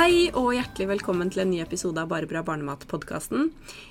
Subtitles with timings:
[0.00, 3.50] Hei og hjertelig velkommen til en ny episode av Bare bra barnemat-podkasten.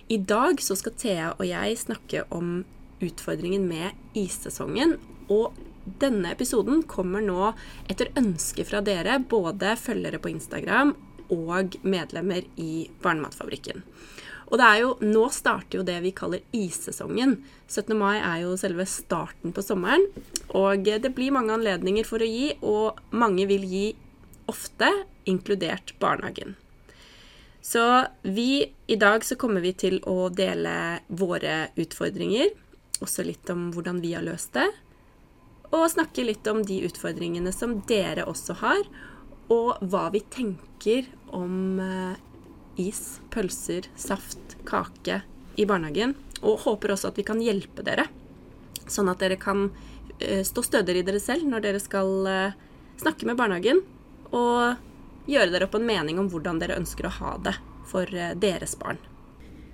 [0.09, 2.63] I dag så skal Thea og jeg snakke om
[3.05, 4.95] utfordringen med issesongen.
[5.29, 5.53] Og
[6.01, 7.51] denne episoden kommer nå
[7.85, 10.95] etter ønske fra dere, både følgere på Instagram
[11.29, 13.85] og medlemmer i Barnematfabrikken.
[14.49, 17.37] Og det er jo, nå starter jo det vi kaller issesongen.
[17.69, 17.93] 17.
[17.93, 20.09] mai er jo selve starten på sommeren.
[20.57, 23.87] Og det blir mange anledninger for å gi, og mange vil gi
[24.49, 24.89] ofte,
[25.29, 26.57] inkludert barnehagen.
[27.61, 32.53] Så vi, i dag så kommer vi til å dele våre utfordringer,
[33.03, 34.67] også litt om hvordan vi har løst det,
[35.69, 38.81] og snakke litt om de utfordringene som dere også har,
[39.53, 42.17] og hva vi tenker om eh,
[42.81, 45.21] is, pølser, saft, kake
[45.59, 46.15] i barnehagen.
[46.41, 48.07] Og håper også at vi kan hjelpe dere,
[48.89, 49.67] sånn at dere kan
[50.19, 52.59] eh, stå stødigere i dere selv når dere skal eh,
[53.01, 53.83] snakke med barnehagen,
[54.29, 54.88] og
[55.29, 57.55] gjøre dere opp en mening om hvordan dere ønsker å ha det
[57.89, 58.09] for
[58.41, 58.99] deres barn.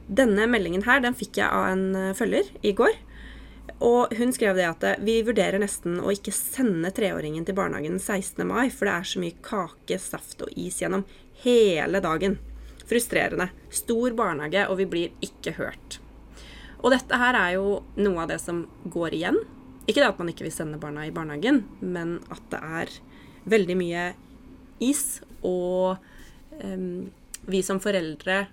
[0.06, 2.94] Denne meldingen her, den fikk jeg av en følger i går.
[3.84, 8.46] Og hun skrev det at vi vurderer nesten å ikke sende treåringen til barnehagen 16.
[8.48, 11.04] mai, for det er så mye kake, saft og is gjennom
[11.44, 12.38] hele dagen.
[12.86, 13.50] Frustrerende.
[13.74, 16.00] Stor barnehage, og vi blir ikke hørt.
[16.86, 19.42] Og dette her er jo noe av det som går igjen.
[19.90, 22.94] Ikke det at man ikke vil sende barna i barnehagen, men at det er
[23.50, 24.06] veldig mye
[24.86, 27.06] is, og um,
[27.46, 28.46] vi som foreldre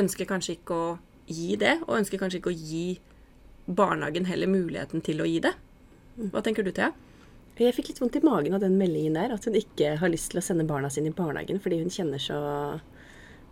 [0.00, 0.90] ønsker kanskje ikke å
[1.30, 3.00] gi det, og ønsker kanskje ikke å gi
[3.70, 5.54] barnehagen heller muligheten til å gi det.
[6.30, 6.90] Hva tenker du, Thea?
[7.60, 9.34] Jeg fikk litt vondt i magen av den meldingen der.
[9.34, 12.22] At hun ikke har lyst til å sende barna sine i barnehagen fordi hun kjenner
[12.22, 12.38] så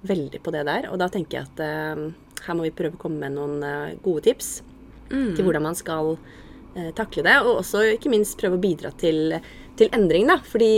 [0.09, 0.89] veldig på det der.
[0.89, 2.09] Og da tenker jeg at uh,
[2.47, 4.63] her må vi prøve å komme med noen uh, gode tips
[5.11, 5.35] mm.
[5.37, 7.37] til hvordan man skal uh, takle det.
[7.45, 9.37] Og også ikke minst prøve å bidra til,
[9.77, 10.39] til endring, da.
[10.41, 10.73] Fordi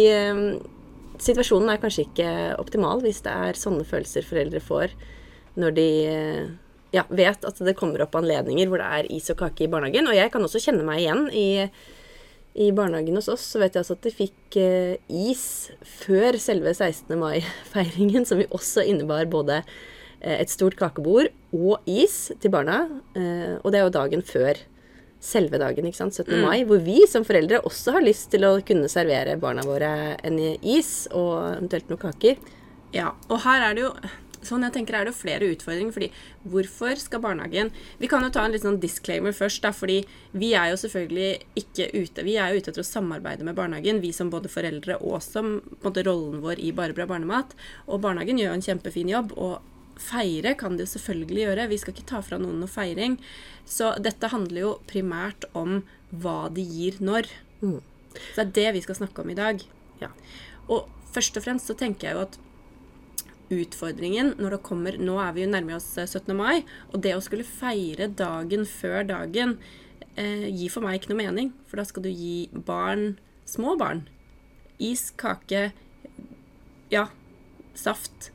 [1.23, 4.97] situasjonen er kanskje ikke optimal hvis det er sånne følelser foreldre får
[5.61, 5.89] når de
[6.95, 10.09] ja, vet at det kommer opp anledninger hvor det er is og kake i barnehagen.
[10.11, 11.47] Og jeg kan også kjenne meg igjen i,
[12.67, 13.47] i barnehagen hos oss.
[13.53, 15.45] Så vet jeg altså at de fikk eh, is
[16.03, 17.15] før selve 16.
[17.21, 22.83] mai-feiringen, som vi også innebar både eh, et stort kakebord og is til barna.
[23.15, 24.65] Eh, og det er jo dagen før
[25.21, 26.33] selve dagen, ikke sant, 17.
[26.33, 26.47] Mm.
[26.47, 29.93] mai, hvor vi som foreldre også har lyst til å kunne servere barna våre
[30.25, 32.41] en is og eventuelt noen kaker.
[32.97, 33.95] Ja, og her er det jo
[34.47, 35.93] sånn jeg tenker er det jo flere utfordringer.
[35.93, 36.09] fordi
[36.49, 37.71] hvorfor skal barnehagen
[38.01, 41.61] Vi kan jo ta en litt sånn disclaimer først, da, fordi vi er jo selvfølgelig
[41.61, 44.97] ikke ute Vi er jo ute etter å samarbeide med barnehagen, vi som både foreldre
[45.01, 47.53] og som på en måte rollen vår i Bare bra barnemat.
[47.89, 49.37] Og barnehagen gjør jo en kjempefin jobb.
[49.37, 49.61] og
[50.00, 51.69] Feire kan de jo selvfølgelig gjøre.
[51.71, 53.19] Vi skal ikke ta fra noen noe feiring.
[53.69, 57.28] Så dette handler jo primært om hva de gir når.
[57.61, 57.81] Mm.
[58.34, 59.60] Så det er det vi skal snakke om i dag.
[60.00, 60.10] Ja.
[60.71, 62.41] Og først og fremst så tenker jeg jo at
[63.50, 66.31] utfordringen når det kommer Nå er vi jo nærmere oss 17.
[66.31, 66.62] Eh, mai,
[66.94, 69.56] og det å skulle feire dagen før dagen
[70.15, 71.53] eh, gir for meg ikke noe mening.
[71.66, 73.19] For da skal du gi barn,
[73.49, 74.05] små barn,
[74.81, 75.71] is, kake,
[76.91, 77.09] ja,
[77.77, 78.31] saft,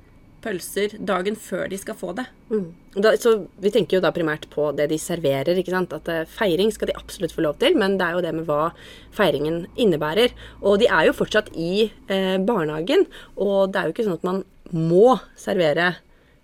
[0.45, 2.27] pølser dagen før de skal få det.
[2.53, 2.69] Mm.
[2.95, 5.57] Da, så Vi tenker jo da primært på det de serverer.
[5.57, 5.93] ikke sant?
[5.97, 8.47] At uh, Feiring skal de absolutt få lov til, men det er jo det med
[8.47, 8.69] hva
[9.15, 10.35] feiringen innebærer.
[10.61, 14.29] Og de er jo fortsatt i uh, barnehagen, og det er jo ikke sånn at
[14.29, 14.43] man
[14.75, 15.95] må servere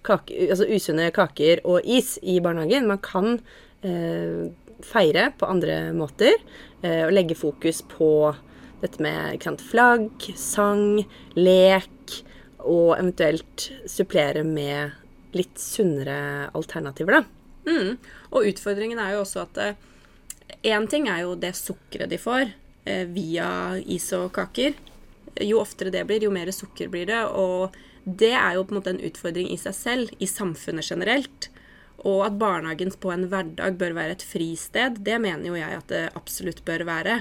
[0.06, 2.90] kake, altså usunne kaker og is i barnehagen.
[2.90, 3.38] Man kan
[3.86, 4.50] eh,
[4.86, 6.34] feire på andre måter
[6.82, 8.34] eh, og legge fokus på
[8.82, 11.04] dette med sant, flagg, sang,
[11.38, 12.22] lek,
[12.62, 14.98] og eventuelt supplere med
[15.36, 17.70] litt sunnere alternativer, da.
[17.70, 17.98] Mm.
[18.34, 22.50] Og utfordringen er jo også at én eh, ting er jo det sukkeret de får
[22.86, 24.76] eh, via is og kaker.
[25.42, 27.24] Jo oftere det blir, jo mer sukker blir det.
[27.26, 31.50] og det er jo på en måte en utfordring i seg selv, i samfunnet generelt.
[32.02, 35.92] Og at barnehagen på en hverdag bør være et fristed, det mener jo jeg at
[35.92, 37.20] det absolutt bør være.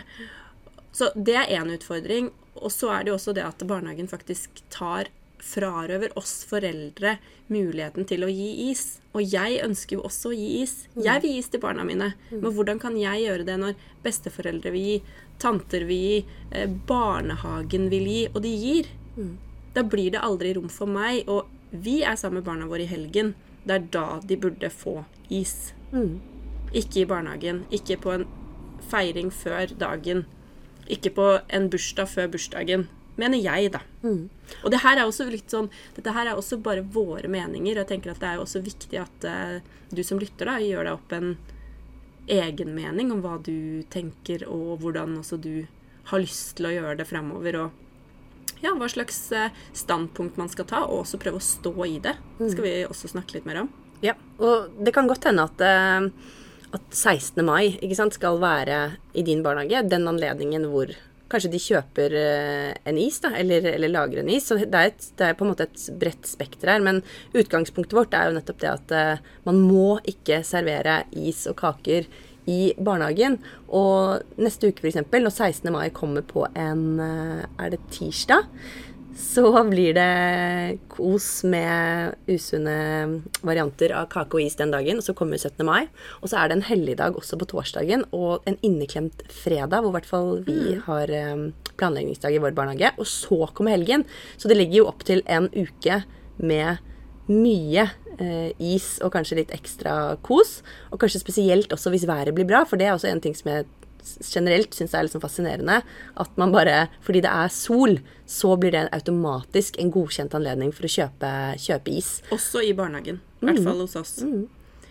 [0.96, 2.30] Så det er én utfordring.
[2.60, 5.12] Og så er det jo også det at barnehagen faktisk tar
[5.44, 7.16] frarøver oss foreldre
[7.50, 9.00] muligheten til å gi is.
[9.16, 10.74] Og jeg ønsker jo også å gi is.
[10.94, 11.02] Mm.
[11.06, 12.12] Jeg vil gi is til barna mine.
[12.30, 12.40] Mm.
[12.42, 14.98] Men hvordan kan jeg gjøre det når besteforeldre vil gi,
[15.42, 16.18] tanter vil gi,
[16.52, 18.90] eh, barnehagen vil gi, og de gir?
[19.16, 19.32] Mm.
[19.74, 21.24] Da blir det aldri rom for meg.
[21.28, 23.34] Og vi er sammen med barna våre i helgen.
[23.60, 25.74] det er da de burde få is.
[26.72, 27.66] Ikke i barnehagen.
[27.70, 28.24] Ikke på en
[28.88, 30.24] feiring før dagen.
[30.88, 32.88] Ikke på en bursdag før bursdagen.
[33.20, 33.82] Mener jeg, da.
[34.64, 37.76] Og det her er også litt sånn Dette her er også bare våre meninger.
[37.76, 39.58] Og jeg tenker at det er jo også viktig at uh,
[39.92, 41.34] du som lytter, da, gjør deg opp en
[42.30, 45.66] egen mening om hva du tenker, og hvordan også du
[46.10, 47.58] har lyst til å gjøre det fremover.
[47.64, 51.96] Og ja, hva slags eh, standpunkt man skal ta, og også prøve å stå i
[52.02, 52.14] det.
[52.38, 53.72] Det skal vi også snakke litt mer om.
[54.04, 56.08] Ja, og det kan godt hende at, eh,
[56.76, 57.42] at 16.
[57.44, 58.80] mai sant, skal være
[59.12, 60.92] i din barnehage den anledningen hvor
[61.30, 64.48] kanskje de kjøper eh, en is, da, eller, eller lager en is.
[64.50, 66.82] Så det er, et, det er på en måte et bredt spekter her.
[66.84, 67.02] Men
[67.36, 72.08] utgangspunktet vårt er jo nettopp det at eh, man må ikke servere is og kaker
[72.50, 73.38] i barnehagen.
[73.76, 75.72] Og neste uke, f.eks., når 16.
[75.74, 78.48] mai kommer på en eh, Er det tirsdag?
[79.16, 85.00] Så blir det kos med usunne varianter av kake og is den dagen.
[85.00, 85.64] Og så kommer 17.
[85.66, 85.88] mai.
[86.20, 89.96] Og så er det en helligdag også på torsdagen og en inneklemt fredag, hvor i
[89.98, 91.48] hvert fall vi har eh,
[91.80, 92.92] planleggingsdag i vår barnehage.
[92.98, 94.06] Og så kommer helgen.
[94.38, 96.02] Så det ligger jo opp til en uke
[96.40, 96.80] med
[97.30, 100.60] mye eh, is og kanskje litt ekstra kos.
[100.90, 103.52] Og kanskje spesielt også hvis været blir bra, for det er også en ting som
[103.52, 103.68] jeg
[104.22, 105.80] generelt syns er liksom fascinerende.
[106.20, 110.86] At man bare Fordi det er sol, så blir det automatisk en godkjent anledning for
[110.86, 112.20] å kjøpe, kjøpe is.
[112.30, 113.20] Også i barnehagen.
[113.40, 114.18] I hvert fall hos oss.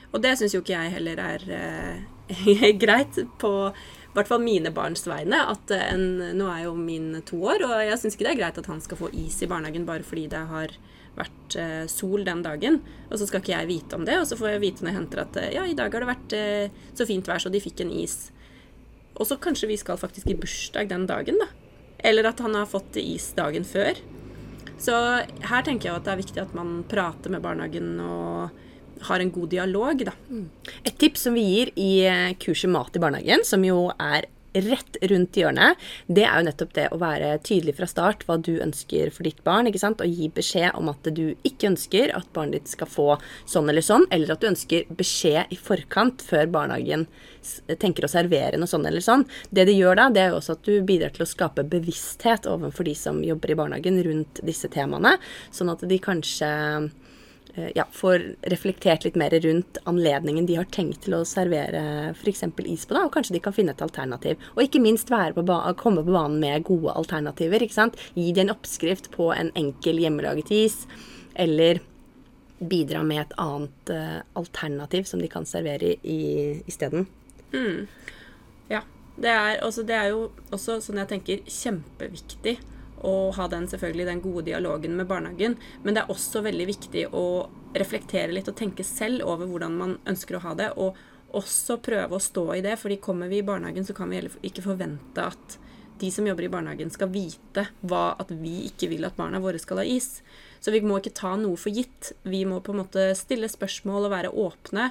[0.10, 3.54] Og det syns jo ikke jeg heller er eh, greit på
[4.10, 5.44] i hvert fall mine barns vegne.
[5.54, 8.62] At en, nå er jo min to år, og jeg syns ikke det er greit
[8.62, 10.74] at han skal få is i barnehagen bare fordi det har
[11.20, 12.82] vært eh, sol den dagen.
[13.10, 15.00] Og så skal ikke jeg vite om det, og så får jeg vite når jeg
[15.00, 17.62] henter at eh, ja, i dag har det vært eh, så fint vær, så de
[17.64, 18.18] fikk en is.
[19.20, 21.50] Og så kanskje vi skal faktisk i bursdag den dagen, da.
[22.00, 24.00] Eller at han har fått is dagen før.
[24.80, 28.56] Så her tenker jeg at det er viktig at man prater med barnehagen og
[29.10, 30.16] har en god dialog, da.
[30.88, 34.98] Et tips som vi gir i eh, kurset Mat i barnehagen, som jo er rett
[35.12, 39.12] rundt hjørnet, det er jo nettopp det å være tydelig fra start hva du ønsker
[39.14, 40.02] for ditt barn, ikke sant?
[40.02, 43.08] og gi beskjed om at du ikke ønsker at barnet ditt skal få
[43.50, 47.08] sånn eller sånn, eller at du ønsker beskjed i forkant før barnehagen
[47.80, 49.26] tenker å servere noe sånn eller sånn.
[49.50, 52.50] Det de gjør da, det er jo også at du bidrar til å skape bevissthet
[52.50, 55.16] overfor de som jobber i barnehagen rundt disse temaene,
[55.56, 56.50] sånn at de kanskje
[57.76, 61.82] ja, får reflektert litt mer rundt anledningen de har tenkt til å servere
[62.14, 62.44] f.eks.
[62.66, 64.40] is på, da, og kanskje de kan finne et alternativ.
[64.56, 65.46] Og ikke minst på
[65.80, 67.64] komme på banen med gode alternativer.
[67.64, 68.00] ikke sant?
[68.16, 70.82] Gi de en oppskrift på en enkel hjemmelaget is,
[71.36, 71.82] eller
[72.60, 76.64] bidra med et annet uh, alternativ som de kan servere i
[77.54, 77.86] Mm.
[78.72, 78.84] Ja.
[79.20, 82.54] Det er, også, det er jo også, sånn jeg tenker, kjempeviktig
[83.06, 85.56] å ha den selvfølgelig den gode dialogen med barnehagen.
[85.84, 87.26] Men det er også veldig viktig å
[87.78, 90.72] reflektere litt og tenke selv over hvordan man ønsker å ha det.
[90.78, 90.98] Og
[91.38, 94.66] også prøve å stå i det, fordi kommer vi i barnehagen, så kan vi ikke
[94.66, 95.60] forvente at
[96.00, 99.60] de som jobber i barnehagen, skal vite hva, at vi ikke vil at barna våre
[99.60, 100.22] skal ha is.
[100.64, 102.14] Så vi må ikke ta noe for gitt.
[102.24, 104.90] Vi må på en måte stille spørsmål og være åpne.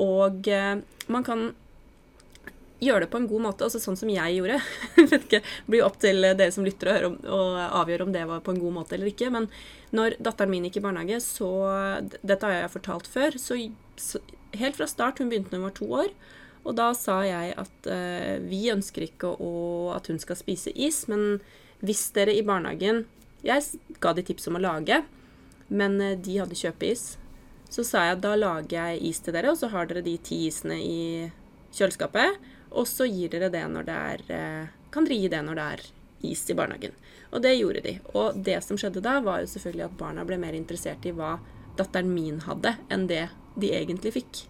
[0.00, 0.80] Og eh,
[1.12, 1.50] man kan
[2.82, 4.60] gjøre det på en god måte, altså sånn som jeg gjorde.
[5.30, 8.52] Det blir opp til dere som lytter høre om, og avgjøre om det var på
[8.52, 9.30] en god måte eller ikke.
[9.32, 9.48] Men
[9.96, 11.50] når datteren min gikk i barnehage, så
[12.20, 13.38] Dette har jeg fortalt før.
[13.40, 13.58] Så,
[13.96, 14.20] så
[14.56, 16.12] helt fra start, hun begynte da hun var to år,
[16.66, 19.52] og da sa jeg at uh, vi ønsker ikke å,
[19.94, 21.38] at hun skal spise is, men
[21.84, 23.04] hvis dere i barnehagen
[23.44, 23.62] Jeg
[24.02, 24.96] ga de tips om å lage,
[25.68, 27.02] men eh, de hadde kjøpeis.
[27.70, 30.16] Så sa jeg at da lager jeg is til dere, og så har dere de
[30.18, 31.28] ti isene i
[31.76, 32.40] kjøleskapet.
[32.76, 35.68] Og så gir dere det når det er eh, Kan dere gi det når det
[35.74, 35.84] er
[36.26, 36.94] is i barnehagen.
[37.34, 37.96] Og det gjorde de.
[38.16, 41.36] Og det som skjedde da, var jo selvfølgelig at barna ble mer interessert i hva
[41.76, 43.26] datteren min hadde, enn det
[43.60, 44.44] de egentlig fikk.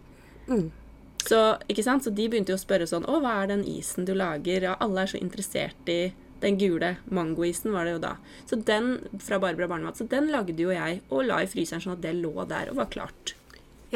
[1.26, 2.04] Så, ikke sant?
[2.06, 4.62] så de begynte jo å spørre sånn Å, hva er den isen du lager?
[4.62, 8.12] Ja, alle er så interessert i den gule mangoisen, var det jo da.
[8.47, 8.92] Så den
[9.25, 12.14] fra Barbara Barnemat, så den lagde jo jeg og la i fryseren sånn at det
[12.21, 13.35] lå der og var klart.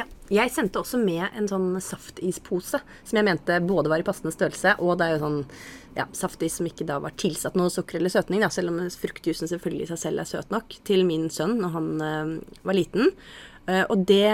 [0.01, 0.07] Ja.
[0.31, 4.77] Jeg sendte også med en sånn saftispose som jeg mente både var i passende størrelse,
[4.79, 5.41] og det er jo sånn
[5.97, 9.51] ja, saftis som ikke da var tilsatt noe sukker eller søtning, da, selv om fruktjuicen
[9.51, 13.11] selvfølgelig i seg selv er søt nok, til min sønn når han uh, var liten.
[13.67, 14.31] Uh, og det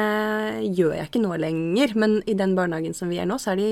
[0.76, 3.62] gjør jeg ikke nå lenger, men i den barnehagen som vi er nå, så er
[3.62, 3.70] de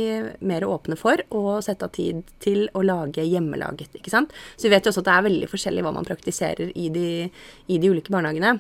[0.48, 4.00] mer åpne for å sette av tid til å lage hjemmelaget.
[4.00, 4.32] ikke sant?
[4.56, 7.06] Så vi vet jo også at det er veldig forskjellig hva man praktiserer i de,
[7.68, 8.56] i de ulike barnehagene.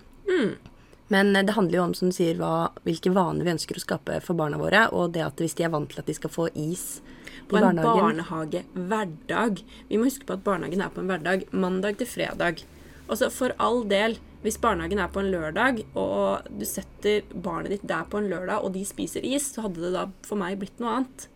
[1.08, 3.84] Men eh, det handler jo om som du sier, hva, hvilke vaner vi ønsker å
[3.84, 4.86] skape for barna våre.
[4.96, 7.02] Og det at hvis de er vant til at de skal få is
[7.48, 9.64] På en barnehagehverdag.
[9.88, 12.64] Vi må huske på at barnehagen er på en hverdag mandag til fredag.
[13.08, 17.84] Også For all del, hvis barnehagen er på en lørdag, og du setter barnet ditt
[17.88, 20.80] der på en lørdag, og de spiser is, så hadde det da for meg blitt
[20.80, 21.26] noe annet.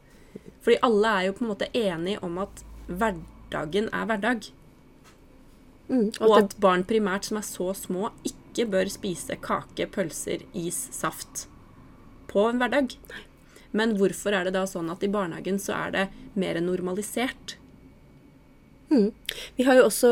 [0.65, 4.49] Fordi alle er jo på en måte enige om at hverdagen er hverdag.
[5.89, 10.81] Mm, Og at barn primært som er så små, ikke bør spise kake, pølser, is,
[10.95, 11.47] saft
[12.29, 12.97] på en hverdag.
[13.77, 16.07] Men hvorfor er det da sånn at i barnehagen så er det
[16.41, 17.59] mer normalisert?
[18.89, 20.11] Vi har jo også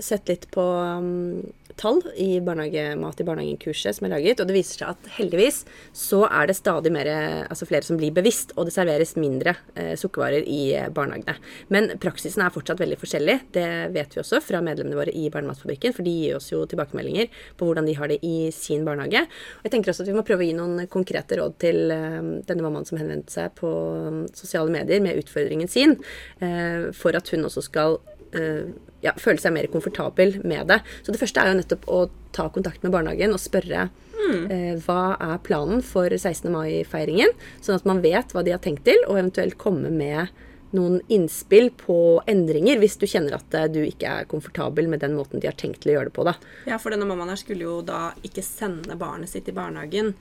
[0.00, 1.42] sett litt på um,
[1.80, 5.62] tall i barnehagemat i barnehagen-kurset som er laget, og det viser seg at heldigvis
[5.96, 7.10] så er det stadig mer,
[7.48, 11.36] altså flere som blir bevisst, og det serveres mindre eh, sukkervarer i eh, barnehagene.
[11.74, 13.38] Men praksisen er fortsatt veldig forskjellig.
[13.54, 17.30] Det vet vi også fra medlemmene våre i Barnematfabrikken, for de gir oss jo tilbakemeldinger
[17.58, 19.24] på hvordan de har det i sin barnehage.
[19.58, 22.20] Og jeg tenker også at vi må prøve å gi noen konkrete råd til eh,
[22.48, 25.96] denne mammaen som henvendte seg på um, sosiale medier med utfordringen sin,
[26.44, 27.98] eh, for at hun også skal
[28.36, 28.70] eh,
[29.04, 30.80] ja, føle seg mer komfortabel med det.
[31.04, 32.00] Så det første er jo nettopp å
[32.34, 36.48] ta kontakt med barnehagen og spørre eh, hva er planen for 16.
[36.52, 40.32] mai-feiringen, sånn at man vet hva de har tenkt til, og eventuelt komme med
[40.74, 41.96] noen innspill på
[42.30, 45.58] endringer hvis du kjenner at eh, du ikke er komfortabel med den måten de har
[45.58, 46.26] tenkt til å gjøre det på.
[46.26, 46.34] da.
[46.70, 50.14] Ja, for denne mammaen her skulle jo da ikke sende barnet sitt i barnehagen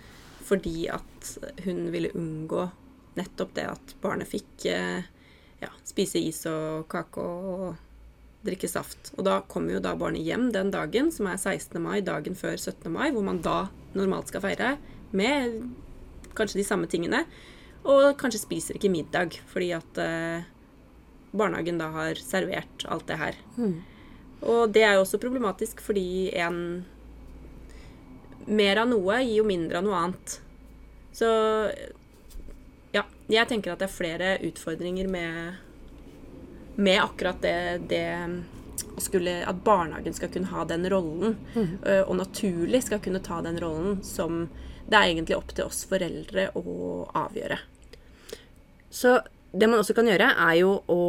[0.44, 1.30] fordi at
[1.64, 2.68] hun ville unngå
[3.16, 5.10] nettopp det at barnet fikk eh,
[5.64, 7.93] ja, spise is og kake og
[8.44, 9.14] drikke saft.
[9.18, 11.80] Og da kommer jo da barnet hjem den dagen, som er 16.
[11.82, 12.90] mai, dagen før 17.
[12.92, 14.76] mai, hvor man da normalt skal feire
[15.14, 15.62] med
[16.38, 17.24] kanskje de samme tingene.
[17.84, 20.46] Og kanskje spiser ikke middag fordi at eh,
[21.36, 23.40] barnehagen da har servert alt det her.
[24.44, 26.86] Og det er jo også problematisk fordi en
[28.44, 30.34] Mer av noe gir jo mindre av noe annet.
[31.16, 31.28] Så
[32.92, 35.62] ja, jeg tenker at det er flere utfordringer med
[36.76, 38.08] med akkurat det, det
[38.98, 41.70] skulle, At barnehagen skal kunne ha den rollen, mm.
[42.08, 44.48] og naturlig skal kunne ta den rollen som
[44.90, 47.58] det er egentlig opp til oss foreldre å avgjøre.
[48.94, 49.16] Så
[49.54, 51.02] det man også kan gjøre, er jo å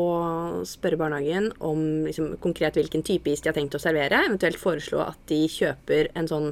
[0.68, 4.20] spørre barnehagen om liksom, konkret hvilken type is de har tenkt å servere.
[4.28, 6.50] Eventuelt foreslå at de kjøper en sånn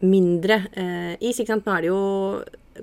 [0.00, 1.36] mindre eh, is.
[1.36, 1.68] Ikke sant?
[1.68, 2.00] Nå er det jo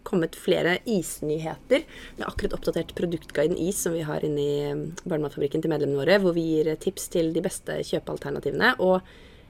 [0.04, 1.86] kommet flere isnyheter.
[2.16, 6.02] Vi har akkurat oppdatert produktguiden Is, som vi har inne i eh, Barnematfabrikken til medlemmene
[6.04, 8.76] våre, hvor vi gir tips til de beste kjøpealternativene.
[8.84, 9.00] Og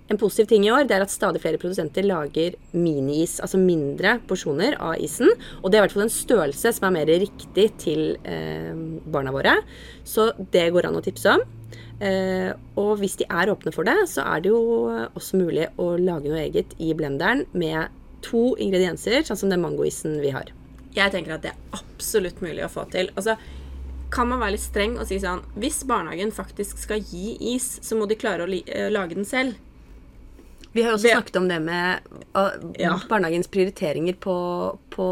[0.05, 4.19] en positiv ting i år det er at stadig flere produsenter lager mini-is, altså mindre
[4.29, 5.31] porsjoner av isen.
[5.63, 8.73] Og det er i hvert fall en størrelse som er mer riktig til eh,
[9.09, 9.57] barna våre.
[10.05, 11.41] Så det går an å tipse om.
[12.05, 14.61] Eh, og hvis de er åpne for det, så er det jo
[15.15, 17.89] også mulig å lage noe eget i blenderen med
[18.25, 20.49] to ingredienser, sånn som den mangoisen vi har.
[20.95, 23.11] Jeg tenker at det er absolutt mulig å få til.
[23.19, 23.35] Altså,
[24.13, 27.97] kan man være litt streng og si sånn Hvis barnehagen faktisk skal gi is, så
[27.99, 29.57] må de klare å eh, lage den selv.
[30.75, 32.01] Vi har jo også snakket om det med
[32.79, 32.93] Ja.
[33.09, 34.35] barnehagens prioriteringer på,
[34.91, 35.05] på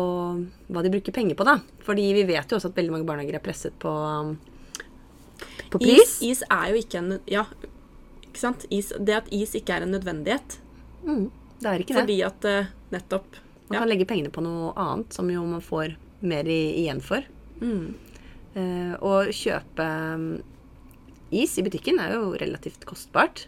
[0.68, 1.58] hva de bruker penger på, da.
[1.88, 3.94] Fordi vi vet jo også at veldig mange barnehager er presset på,
[5.72, 6.18] på pris.
[6.20, 7.46] Is, is er jo ikke en Ja,
[8.28, 8.68] ikke sant?
[8.70, 10.60] Is, det at is ikke er en nødvendighet.
[11.08, 11.30] Mm,
[11.62, 12.00] det er ikke det.
[12.00, 13.82] Fordi at eh, nettopp Man ja.
[13.82, 17.24] kan legge pengene på noe annet som jo man får mer i, igjen for.
[17.64, 17.94] Mm.
[18.54, 20.26] Uh, å kjøpe um,
[21.34, 23.48] is i butikken er jo relativt kostbart.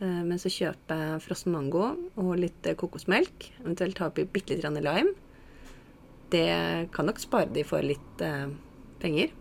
[0.00, 4.80] Uh, mens å kjøpe frossen mango og litt eh, kokosmelk, eventuelt ta oppi bitte litt
[4.86, 5.12] lime,
[6.32, 6.48] det
[6.94, 8.46] kan nok spare de for litt uh,
[9.02, 9.34] penger.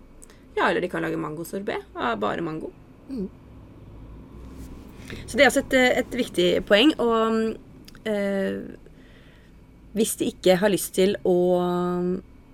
[0.58, 2.74] Ja, eller de kan lage mangosorbé av bare mango.
[5.26, 6.94] Så det er altså et, eh, et viktig poeng.
[7.02, 7.58] Og eh,
[9.98, 11.38] hvis de ikke har lyst til å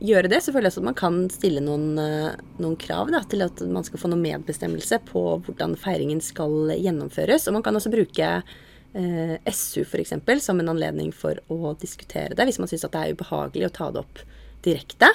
[0.03, 3.21] gjøre det, så føler jeg også at man kan stille noen, eh, noen krav da,
[3.29, 7.47] til at man skal få noe medbestemmelse på hvordan feiringen skal gjennomføres.
[7.47, 10.15] Og man kan også bruke eh, SU f.eks.
[10.43, 13.91] som en anledning for å diskutere det, hvis man syns det er ubehagelig å ta
[13.91, 14.23] det opp
[14.65, 15.11] direkte.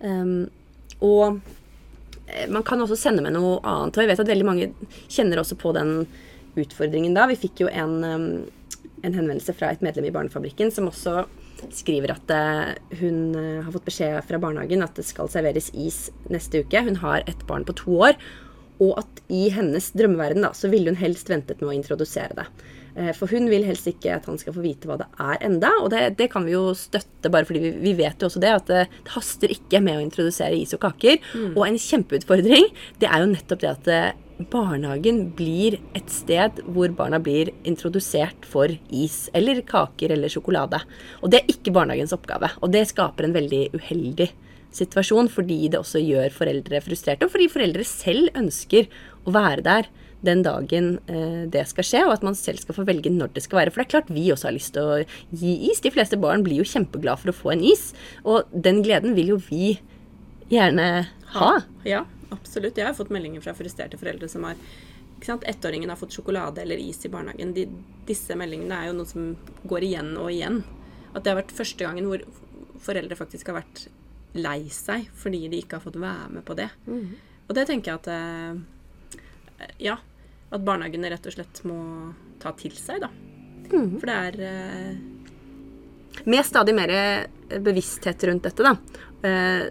[0.00, 0.50] Um,
[1.00, 1.40] og
[2.28, 3.96] eh, man kan også sende med noe annet.
[3.96, 4.70] Og jeg vet at veldig mange
[5.08, 6.04] kjenner også på den
[6.60, 7.26] utfordringen da.
[7.30, 8.28] Vi fikk jo en, um,
[9.04, 11.24] en henvendelse fra et medlem i Barnefabrikken som også
[11.74, 16.08] skriver at eh, hun eh, har fått beskjed fra barnehagen at det skal serveres is
[16.32, 16.82] neste uke.
[16.84, 18.18] Hun har et barn på to år.
[18.82, 22.48] Og at i hennes drømmeverden da, så ville hun helst ventet med å introdusere det.
[22.98, 25.70] Eh, For hun vil helst ikke at han skal få vite hva det er enda,
[25.82, 28.52] og det, det kan vi jo støtte, bare fordi vi, vi vet jo også det,
[28.58, 31.22] at det, det haster ikke med å introdusere is og kaker.
[31.54, 32.68] Og en kjempeutfordring,
[33.02, 33.90] det er jo nettopp det at
[34.38, 40.80] barnehagen blir et sted hvor barna blir introdusert for is eller kaker eller sjokolade.
[41.22, 44.30] Og det er ikke barnehagens oppgave, og det skaper en veldig uheldig
[44.74, 48.90] situasjon fordi det også gjør foreldre frustrerte, og fordi foreldre selv ønsker
[49.24, 49.90] å være der
[50.24, 53.44] den dagen eh, det skal skje, og at man selv skal få velge når det
[53.44, 53.74] skal være.
[53.74, 54.98] For det er klart vi også har lyst til å
[55.36, 55.82] gi is.
[55.84, 57.90] De fleste barn blir jo kjempeglade for å få en is,
[58.24, 59.74] og den gleden vil jo vi
[60.52, 60.88] gjerne
[61.36, 61.50] ha.
[61.84, 62.76] Ja, absolutt.
[62.78, 64.58] Jeg har fått meldinger fra frustrerte foreldre som har
[65.14, 65.44] ikke sant?
[65.48, 67.54] Ettåringen har fått sjokolade eller is i barnehagen.
[67.56, 67.68] De,
[68.08, 69.30] disse meldingene er jo noe som
[69.70, 70.62] går igjen og igjen.
[71.14, 72.24] At det har vært første gangen hvor
[72.84, 73.86] foreldre faktisk har vært
[74.34, 76.68] lei seg fordi de ikke har fått være med på det.
[76.90, 77.14] Mm.
[77.46, 79.98] Og det tenker jeg at eh, Ja.
[80.54, 81.78] At barnehagene rett og slett må
[82.42, 83.08] ta til seg, da.
[83.72, 83.96] Mm.
[83.96, 86.92] For det er eh, Med stadig mer
[87.64, 89.13] bevissthet rundt dette, da, eh,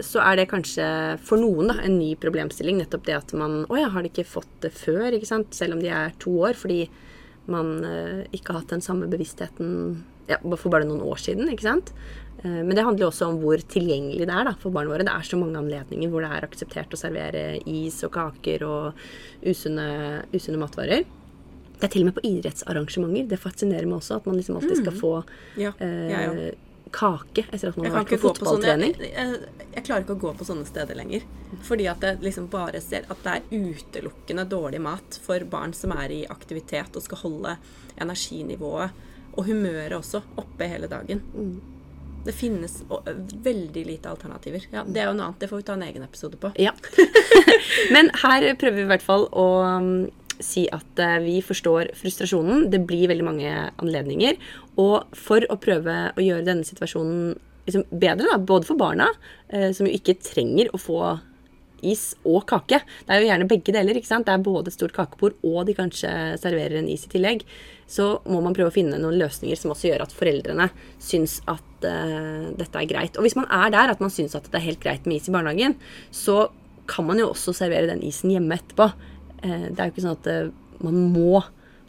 [0.01, 0.85] så er det kanskje
[1.21, 2.79] for noen da, en ny problemstilling.
[2.81, 5.13] Nettopp det at man Å ja, har de ikke fått det før?
[5.53, 6.57] Selv om de er to år.
[6.57, 6.87] Fordi
[7.51, 11.49] man eh, ikke har hatt den samme bevisstheten ja, for bare noen år siden.
[11.51, 11.91] ikke sant?
[12.43, 15.03] Eh, Men det handler også om hvor tilgjengelig det er da, for barna våre.
[15.05, 19.03] Det er så mange anledninger hvor det er akseptert å servere is og kaker og
[19.43, 21.03] usunne, usunne matvarer.
[21.73, 23.27] Det er til og med på idrettsarrangementer.
[23.33, 25.13] Det fascinerer meg også at man liksom alltid skal få
[25.59, 26.29] Ja, ja, ja.
[26.31, 26.53] eh,
[26.93, 28.95] kake etter at man Jeg har vært på sånne fotballtrening.
[29.01, 31.25] jeg, jeg, jeg klarer ikke å gå på sånne steder lenger.
[31.65, 35.95] Fordi at jeg liksom bare ser at det er utelukkende dårlig mat for barn som
[35.97, 37.57] er i aktivitet og skal holde
[38.01, 41.23] energinivået og humøret også oppe hele dagen.
[41.33, 41.55] Mm.
[42.23, 42.77] Det finnes
[43.43, 44.63] veldig lite alternativer.
[44.71, 45.41] Ja, Det er jo noe annet.
[45.41, 46.53] Det får vi ta en egen episode på.
[46.61, 46.71] Ja.
[47.95, 49.89] Men her prøver vi i hvert fall å um,
[50.41, 52.69] si at eh, vi forstår frustrasjonen.
[52.73, 54.39] Det blir veldig mange anledninger.
[54.81, 57.35] Og for å prøve å gjøre denne situasjonen
[57.67, 59.09] liksom bedre, da, både for barna,
[59.49, 61.03] eh, som jo ikke trenger å få
[61.83, 62.79] is og kake.
[62.79, 63.99] Det er jo gjerne begge deler.
[63.99, 64.25] ikke sant?
[64.27, 66.09] Det er både et stort kakebord, og de kanskje
[66.39, 67.43] serverer en is i tillegg.
[67.87, 70.69] Så må man prøve å finne noen løsninger som også gjør at foreldrene
[71.03, 73.19] syns at uh, dette er greit.
[73.19, 75.27] Og hvis man er der at man syns at det er helt greit med is
[75.27, 75.75] i barnehagen,
[76.15, 76.47] så
[76.87, 78.89] kan man jo også servere den isen hjemme etterpå.
[79.43, 80.49] Eh, det er jo ikke sånn at eh,
[80.83, 81.43] man må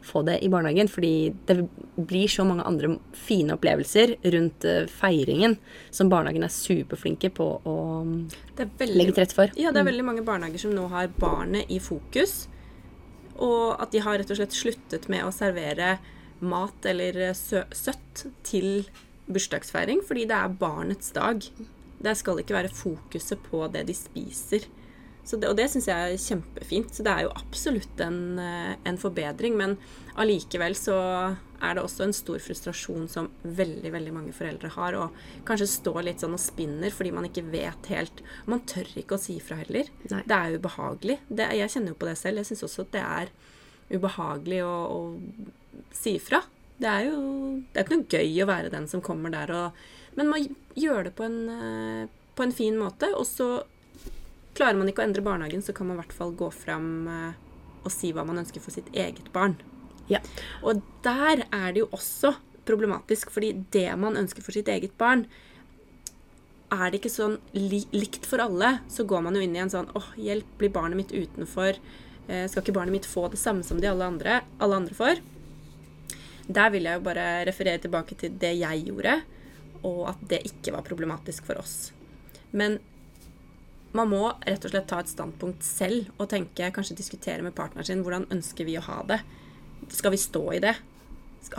[0.05, 1.57] få det i barnehagen, fordi det
[1.95, 5.57] blir så mange andre fine opplevelser rundt eh, feiringen
[5.89, 8.19] som barnehagen er superflinke på å mm,
[8.57, 9.55] Det veldig, legge til rette for.
[9.59, 12.45] Ja, det er veldig mange barnehager som nå har barnet i fokus.
[13.35, 15.97] Og at de har rett og slett sluttet med å servere
[16.45, 18.85] mat eller sø søtt til
[19.25, 21.41] bursdagsfeiring, fordi det er barnets dag.
[22.05, 24.67] Det skal ikke være fokuset på det de spiser.
[25.25, 26.93] Så det, og det syns jeg er kjempefint.
[26.93, 29.57] Så det er jo absolutt en, eh, en forbedring.
[29.57, 29.77] Men
[30.21, 30.97] allikevel så
[31.65, 34.97] er det også en stor frustrasjon som veldig veldig mange foreldre har.
[34.99, 39.17] Og kanskje står litt sånn og spinner fordi man ikke vet helt Man tør ikke
[39.17, 39.89] å si ifra heller.
[40.11, 40.21] Nei.
[40.29, 41.19] Det er ubehagelig.
[41.27, 42.41] Det, jeg kjenner jo på det selv.
[42.41, 43.33] Jeg syns også at det er
[43.95, 46.43] ubehagelig å, å si ifra.
[46.77, 47.19] Det er jo
[47.71, 49.85] det er ikke noe gøy å være den som kommer der og
[50.15, 50.45] Men man
[50.79, 53.65] gjør det på en, eh, på en fin måte, og så
[54.55, 57.39] Klarer man ikke å endre barnehagen, så kan man i hvert fall gå fram eh,
[57.85, 59.57] og si hva man ønsker for sitt eget barn.
[60.09, 60.21] Ja.
[60.63, 65.25] Og der er det jo også problematisk, fordi det man ønsker for sitt eget barn,
[66.73, 69.71] er det ikke sånn li likt for alle, så går man jo inn i en
[69.71, 71.77] sånn åh, hjelp, blir barnet mitt utenfor?
[72.25, 75.21] Eh, skal ikke barnet mitt få det samme som de alle andre, alle andre får?
[76.47, 79.19] Der vil jeg jo bare referere tilbake til det jeg gjorde,
[79.85, 81.91] og at det ikke var problematisk for oss.
[82.55, 82.79] Men
[83.95, 87.87] man må rett og slett ta et standpunkt selv og tenke, kanskje diskutere med partneren
[87.87, 89.21] sin hvordan ønsker vi å ha det.
[89.93, 90.75] Skal vi stå i det?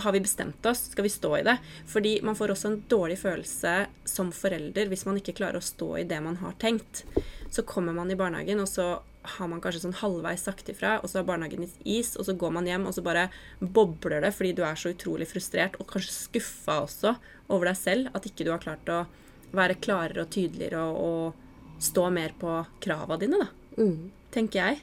[0.02, 0.88] Har vi bestemt oss?
[0.90, 1.56] Skal vi stå i det?
[1.86, 3.74] Fordi man får også en dårlig følelse
[4.08, 7.04] som forelder hvis man ikke klarer å stå i det man har tenkt.
[7.50, 8.88] Så kommer man i barnehagen, og så
[9.36, 12.52] har man kanskje sånn halvveis sagt ifra, og så har barnehagen is, og så går
[12.58, 13.28] man hjem, og så bare
[13.60, 17.16] bobler det fordi du er så utrolig frustrert, og kanskje skuffa også
[17.48, 19.04] over deg selv, at ikke du har klart å
[19.56, 21.45] være klarere og tydeligere og, og
[21.78, 23.48] stå mer på krava dine, da.
[23.82, 24.10] Mm.
[24.32, 24.80] Tenker jeg.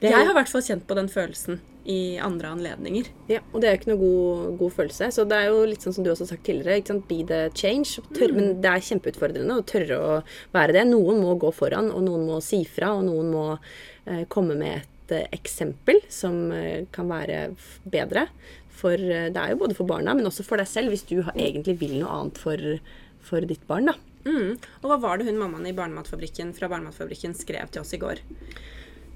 [0.00, 3.06] Er- Jeg har i hvert fall kjent på den følelsen i andre anledninger.
[3.28, 5.08] Ja, og det er jo ikke noe god, god følelse.
[5.12, 6.78] Så det er jo litt sånn som du også har sagt tidligere.
[6.80, 7.06] Ikke sant?
[7.08, 8.00] Be the change.
[8.16, 10.22] Tør, Men det er kjempeutfordrende å tørre å
[10.54, 10.86] være det.
[10.88, 13.58] Noen må gå foran, og noen må si fra, og noen må
[14.06, 18.26] eh, komme med et eh, eksempel som eh, kan være bedre.
[18.74, 21.20] For eh, det er jo både for barna, men også for deg selv, hvis du
[21.22, 22.56] har, egentlig vil noe annet for,
[23.20, 23.86] for ditt barn.
[23.92, 23.94] da.
[24.24, 24.56] Mm.
[24.82, 28.22] Og hva var det hun mammaen i barnematfabrikken fra barnematfabrikken skrev til oss i går?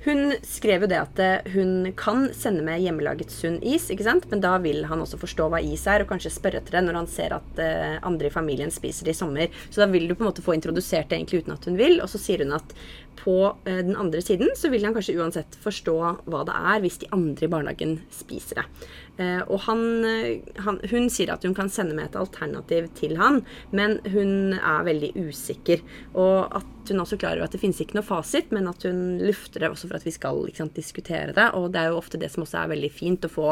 [0.05, 4.29] Hun skrev jo det at eh, hun kan sende med hjemmelaget sunn is, ikke sant?
[4.31, 7.01] men da vil han også forstå hva is er, og kanskje spørre etter det når
[7.01, 9.59] han ser at eh, andre i familien spiser det i sommer.
[9.69, 11.99] Så da vil du på en måte få introdusert det egentlig uten at hun vil,
[12.05, 12.77] og så sier hun at
[13.19, 15.97] på eh, den andre siden så vil han kanskje uansett forstå
[16.31, 18.67] hva det er hvis de andre i barnehagen spiser det.
[19.19, 23.17] Eh, og han, eh, han, hun sier at hun kan sende med et alternativ til
[23.19, 23.41] han,
[23.75, 25.83] men hun er veldig usikker.
[26.15, 29.65] Og at hun også klarer at det finnes ikke noe fasit, men at hun lufter
[29.65, 31.51] det også for at vi skal sant, diskutere det.
[31.59, 33.51] Og det er jo ofte det som også er veldig fint, å få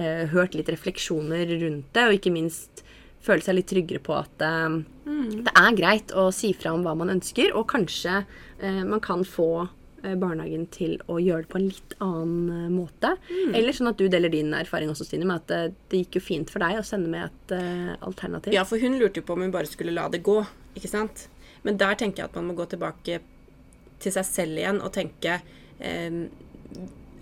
[0.00, 2.84] eh, hørt litt refleksjoner rundt det, og ikke minst
[3.24, 4.68] føle seg litt tryggere på at eh,
[5.08, 5.42] mm.
[5.46, 9.24] det er greit å si fra om hva man ønsker, og kanskje eh, man kan
[9.26, 13.14] få eh, barnehagen til å gjøre det på en litt annen måte.
[13.30, 13.56] Mm.
[13.58, 16.26] Eller sånn at du deler din erfaring også, Stine, med at det, det gikk jo
[16.28, 18.54] fint for deg å sende med et uh, alternativ.
[18.56, 20.38] Ja, for hun lurte jo på om hun bare skulle la det gå,
[20.78, 21.26] ikke sant.
[21.66, 23.18] Men der tenker jeg at man må gå tilbake
[24.02, 25.40] til seg selv igjen og tenke
[25.82, 26.20] eh,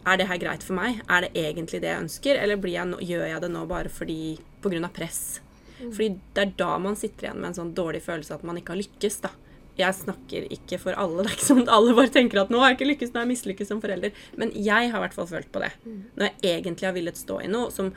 [0.07, 1.01] Er det her greit for meg?
[1.09, 2.39] Er det egentlig det jeg ønsker?
[2.39, 4.91] Eller jeg, gjør jeg det nå bare fordi pga.
[4.93, 5.41] press?
[5.81, 8.75] Fordi det er da man sitter igjen med en sånn dårlig følelse at man ikke
[8.75, 9.19] har lykkes.
[9.25, 9.33] da.
[9.77, 11.23] Jeg snakker ikke for alle.
[11.25, 13.21] Det er ikke sånn at alle bare tenker at 'nå har jeg ikke lykkes, nå
[13.21, 14.23] har jeg mislykkes som forelder'.
[14.41, 15.73] Men jeg har i hvert fall følt på det.
[16.17, 17.93] Når jeg egentlig har villet stå i noe, som,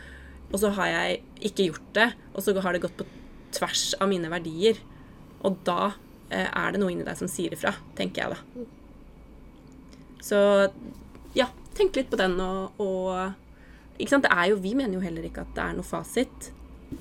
[0.52, 3.08] og så har jeg ikke gjort det, og så har det gått på
[3.56, 4.82] tvers av mine verdier.
[5.48, 5.94] Og da
[6.30, 8.68] eh, er det noe inni deg som sier ifra, tenker jeg da.
[10.20, 10.39] Så
[11.38, 14.28] ja, tenk litt på den og, og ikke sant?
[14.28, 16.52] Det er jo, Vi mener jo heller ikke at det er noe fasit.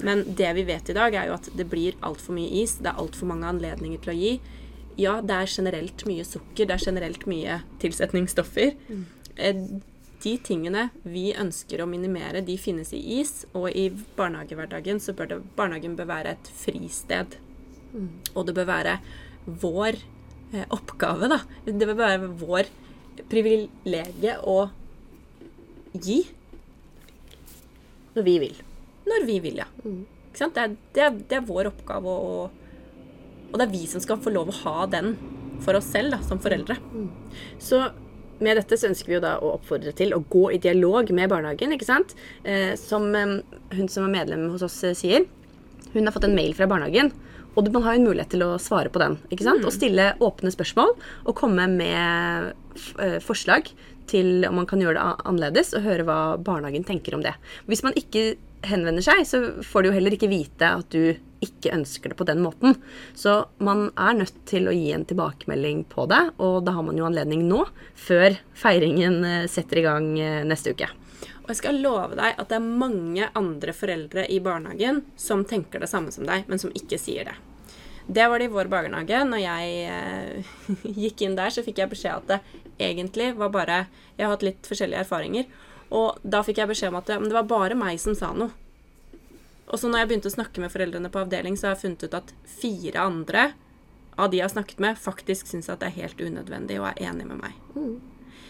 [0.04, 2.76] Men det vi vet i dag, er jo at det blir altfor mye is.
[2.82, 4.32] Det er altfor mange anledninger til å gi.
[4.98, 8.74] Ja, det er generelt mye sukker, det er generelt mye tilsetningsstoffer.
[8.90, 9.04] Mm.
[10.18, 13.86] De tingene vi ønsker å minimere, de finnes i is, og i
[14.18, 17.38] barnehagehverdagen så bør det, barnehagen bør være et fristed.
[17.94, 18.10] Mm.
[18.34, 18.96] Og det bør være
[19.46, 20.00] vår
[20.52, 21.40] eh, oppgave, da.
[21.64, 22.72] Det bør være vår
[23.30, 24.58] privilegium å
[25.94, 26.24] gi.
[28.18, 28.64] Når vi vil
[29.10, 29.68] når vi vil, ja.
[29.84, 30.02] Mm.
[30.38, 32.50] Det, er, det, er, det, er, vår oppgave, og,
[33.48, 35.16] og, det er vi som skal få lov å ha den
[35.64, 36.76] for oss selv da, som foreldre.
[36.92, 37.08] Mm.
[37.62, 37.82] Så
[38.38, 41.30] med dette så ønsker vi jo da å oppfordre til å gå i dialog med
[41.32, 41.74] barnehagen.
[41.74, 42.14] ikke sant?
[42.46, 43.40] Eh, som eh,
[43.74, 45.26] hun som er medlem hos oss eh, sier.
[45.94, 47.10] Hun har fått en mail fra barnehagen.
[47.58, 49.16] Og man har en mulighet til å svare på den.
[49.32, 49.64] ikke sant?
[49.64, 49.66] Mm.
[49.66, 50.94] Og stille åpne spørsmål
[51.24, 52.52] og komme med
[53.02, 53.72] eh, forslag
[54.08, 57.34] til om man kan gjøre det annerledes, og høre hva barnehagen tenker om det.
[57.68, 61.72] Hvis man ikke henvender seg, så får du jo heller ikke vite at du ikke
[61.74, 62.78] ønsker det på den måten.
[63.14, 66.98] Så man er nødt til å gi en tilbakemelding på det, og da har man
[66.98, 70.90] jo anledning nå, før feiringen eh, setter i gang eh, neste uke.
[71.48, 75.80] Og jeg skal love deg at det er mange andre foreldre i barnehagen som tenker
[75.80, 77.38] det samme som deg, men som ikke sier det.
[78.08, 79.20] Det var det i vår barnehage.
[79.28, 80.52] Når jeg eh,
[81.04, 82.40] gikk inn der, så fikk jeg beskjed at det
[82.78, 83.78] egentlig var bare
[84.16, 85.48] Jeg har hatt litt forskjellige erfaringer.
[85.94, 88.52] Og da fikk jeg beskjed om at det, det var bare meg som sa noe.
[89.68, 92.06] Og så når jeg begynte å snakke med foreldrene på avdeling, så har jeg funnet
[92.06, 93.50] ut at fire andre
[94.18, 97.02] av de jeg har snakket med, faktisk syns at det er helt unødvendig og er
[97.10, 97.58] enig med meg.
[97.76, 97.98] Mm.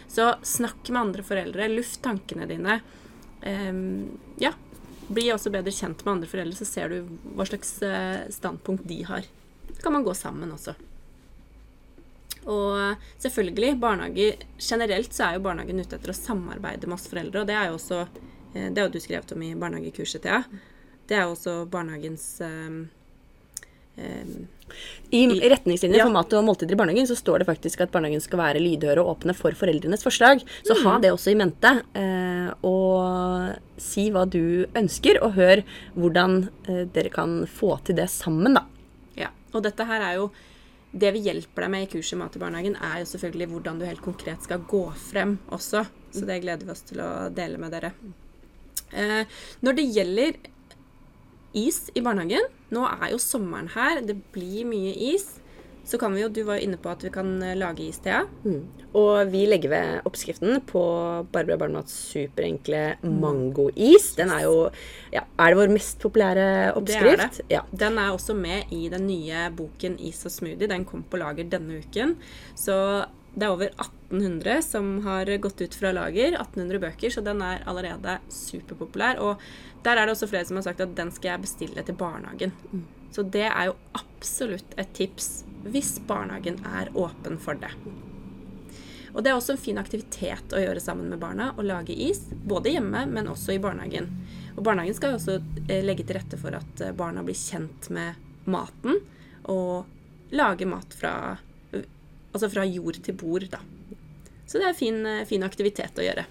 [0.08, 1.68] Så snakk med andre foreldre.
[1.68, 2.78] Luft tankene dine.
[3.42, 4.54] Um, ja.
[5.08, 9.02] Bli også bedre kjent med andre foreldre, så ser du hva slags uh, standpunkt de
[9.08, 9.28] har.
[9.68, 10.76] Så kan man gå sammen også.
[12.48, 17.42] Og selvfølgelig, barnehager Generelt så er jo barnehagen ute etter å samarbeide med oss foreldre,
[17.42, 20.44] og det er jo også eh, Det har du skrevet om i barnehagekurset, Thea.
[21.08, 22.80] Det er jo også barnehagens um,
[23.96, 24.32] um,
[25.16, 28.42] I retningslinjer for mat og måltider i barnehagen så står det faktisk at barnehagen skal
[28.42, 30.44] være lydhøre og åpne for foreldrenes forslag.
[30.60, 30.82] Så mm.
[30.84, 31.72] ha det også i mente.
[32.68, 35.64] Og si hva du ønsker, og hør
[35.96, 36.42] hvordan
[36.92, 38.66] dere kan få til det sammen, da.
[39.16, 39.32] Ja.
[39.56, 40.28] Og dette her er jo
[40.92, 43.86] det vi hjelper deg med i kurset Mat i barnehagen, er jo selvfølgelig hvordan du
[43.88, 45.84] helt konkret skal gå frem også.
[46.14, 47.92] Så det gleder vi oss til å dele med dere.
[48.96, 49.28] Eh,
[49.60, 50.38] når det gjelder
[51.58, 54.02] is i barnehagen Nå er jo sommeren her.
[54.04, 55.38] Det blir mye is
[55.88, 57.98] så kan vi jo Du var jo inne på at vi kan eh, lage is,
[58.04, 58.20] Thea.
[58.44, 58.60] Mm.
[58.98, 60.82] Og vi legger ved oppskriften på
[61.32, 63.14] Barbara Barnats superenkle mm.
[63.22, 64.10] mangois.
[64.18, 64.56] Den er jo
[65.14, 67.08] ja, Er det vår mest populære oppskrift?
[67.08, 67.46] Det er det.
[67.52, 67.62] Ja.
[67.84, 70.68] Den er også med i den nye boken Is og smoothie.
[70.68, 72.18] Den kom på lager denne uken.
[72.52, 72.76] Så
[73.38, 76.36] det er over 1800 som har gått ut fra lager.
[76.36, 79.24] 1800 bøker, så den er allerede superpopulær.
[79.24, 79.40] Og
[79.86, 82.52] der er det også flere som har sagt at den skal jeg bestille til barnehagen.
[82.72, 82.86] Mm.
[83.14, 87.72] Så det er jo absolutt et tips hvis barnehagen er åpen for det.
[89.14, 92.20] Og det er også en fin aktivitet å gjøre sammen med barna, å lage is.
[92.30, 94.06] Både hjemme, men også i barnehagen.
[94.56, 98.18] Og barnehagen skal også eh, legge til rette for at eh, barna blir kjent med
[98.48, 99.00] maten,
[99.48, 101.12] og lage mat fra,
[101.72, 103.62] altså fra jord til bord, da.
[104.48, 106.26] Så det er en fin, eh, fin aktivitet å gjøre.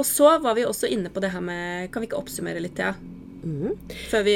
[0.00, 2.80] Og så var vi også inne på det her med Kan vi ikke oppsummere litt,
[2.80, 2.94] ja?
[3.42, 3.76] Mm.
[4.10, 4.34] Før vi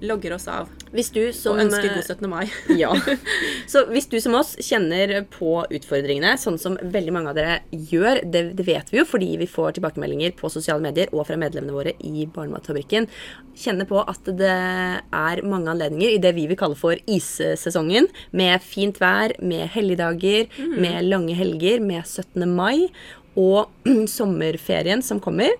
[0.00, 2.28] logger oss av Hvis du som og ønsker eh, god 17.
[2.30, 2.44] mai.
[2.82, 2.92] Ja.
[3.72, 8.22] Så hvis du som oss kjenner på utfordringene, sånn som veldig mange av dere gjør,
[8.24, 11.74] det, det vet vi jo fordi vi får tilbakemeldinger på sosiale medier og fra medlemmene
[11.74, 13.08] våre i Barnematfabrikken,
[13.56, 18.64] kjenner på at det er mange anledninger i det vi vil kalle for issesongen, med
[18.64, 22.44] fint vær, med helligdager, med lange helger, med 17.
[22.52, 22.90] mai
[23.36, 23.70] og
[24.16, 25.52] sommerferien som kommer,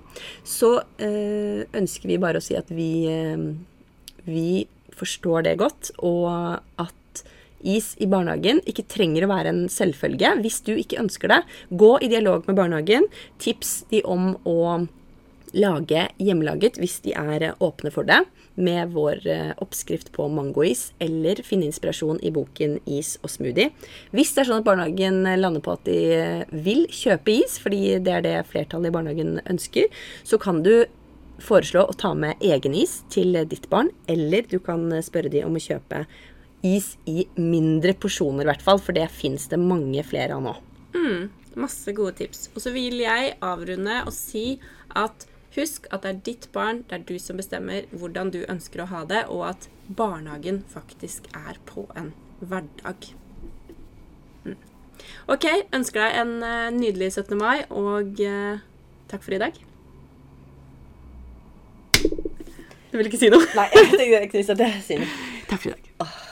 [0.44, 3.50] så øh, ønsker vi bare å si at vi øh,
[4.26, 7.24] vi forstår det godt, og at
[7.66, 10.36] is i barnehagen ikke trenger å være en selvfølge.
[10.44, 13.08] Hvis du ikke ønsker det, gå i dialog med barnehagen.
[13.42, 14.86] Tips de om å
[15.56, 18.18] lage hjemmelaget hvis de er åpne for det,
[18.56, 23.72] med vår eh, oppskrift på mangois, eller finne inspirasjon i boken Is og smoothie.
[24.16, 25.98] Hvis det er sånn at barnehagen lander på at de
[26.64, 29.92] vil kjøpe is, fordi det er det flertallet i barnehagen ønsker,
[30.24, 30.86] så kan du
[31.42, 35.56] foreslå å ta med egen is til ditt barn, eller du kan spørre de om
[35.58, 36.04] å kjøpe
[36.66, 40.56] is i mindre porsjoner, i hvert fall, for det fins det mange flere av nå.
[41.56, 42.50] Masse gode tips.
[42.54, 44.58] Og så vil jeg avrunde og si
[44.96, 45.24] at
[45.56, 48.90] husk at det er ditt barn, det er du som bestemmer hvordan du ønsker å
[48.90, 53.08] ha det, og at barnehagen faktisk er på en hverdag.
[54.44, 54.58] Mm.
[55.32, 57.38] Ok, ønsker deg en eh, nydelig 17.
[57.40, 58.60] mai, og eh,
[59.08, 59.65] takk for i dag.
[62.92, 63.48] Du vil ikke si noe?
[63.56, 64.70] Nei, jeg tenkte ikke det.
[65.50, 66.22] Takk for i dag.